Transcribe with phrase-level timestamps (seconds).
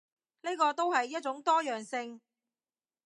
[0.41, 2.19] 呢個都係一種多樣性